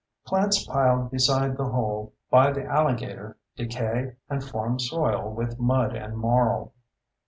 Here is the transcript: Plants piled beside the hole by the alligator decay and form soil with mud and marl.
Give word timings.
Plants 0.25 0.65
piled 0.65 1.11
beside 1.11 1.57
the 1.57 1.69
hole 1.69 2.13
by 2.31 2.51
the 2.51 2.65
alligator 2.65 3.37
decay 3.55 4.13
and 4.31 4.43
form 4.43 4.79
soil 4.79 5.31
with 5.31 5.59
mud 5.59 5.93
and 5.95 6.17
marl. 6.17 6.73